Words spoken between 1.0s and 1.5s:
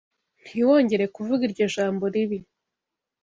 kuvuga